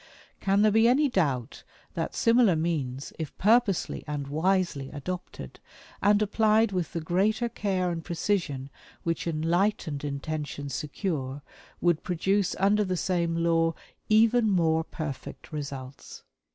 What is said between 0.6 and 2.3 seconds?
there be any doubt that